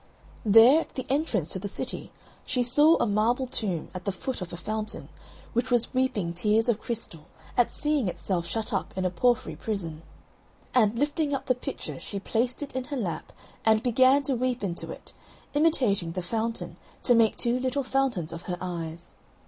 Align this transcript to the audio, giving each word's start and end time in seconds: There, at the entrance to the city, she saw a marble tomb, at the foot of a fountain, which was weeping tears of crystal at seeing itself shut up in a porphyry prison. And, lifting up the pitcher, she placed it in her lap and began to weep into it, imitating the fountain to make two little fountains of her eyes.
There, 0.43 0.79
at 0.81 0.95
the 0.95 1.05
entrance 1.09 1.49
to 1.49 1.59
the 1.59 1.67
city, 1.67 2.11
she 2.43 2.63
saw 2.63 2.95
a 2.97 3.05
marble 3.05 3.45
tomb, 3.45 3.89
at 3.93 4.03
the 4.03 4.11
foot 4.11 4.41
of 4.41 4.51
a 4.51 4.57
fountain, 4.57 5.09
which 5.53 5.69
was 5.69 5.93
weeping 5.93 6.33
tears 6.33 6.67
of 6.67 6.81
crystal 6.81 7.25
at 7.55 7.71
seeing 7.71 8.07
itself 8.07 8.47
shut 8.47 8.73
up 8.73 8.97
in 8.97 9.05
a 9.05 9.11
porphyry 9.11 9.55
prison. 9.55 10.01
And, 10.73 10.97
lifting 10.97 11.35
up 11.35 11.45
the 11.45 11.53
pitcher, 11.53 11.99
she 11.99 12.19
placed 12.19 12.63
it 12.63 12.75
in 12.75 12.85
her 12.85 12.97
lap 12.97 13.31
and 13.63 13.83
began 13.83 14.23
to 14.23 14.33
weep 14.35 14.63
into 14.63 14.91
it, 14.91 15.13
imitating 15.53 16.13
the 16.13 16.23
fountain 16.23 16.77
to 17.03 17.13
make 17.13 17.37
two 17.37 17.59
little 17.59 17.83
fountains 17.83 18.33
of 18.33 18.41
her 18.49 18.57
eyes. 18.59 19.13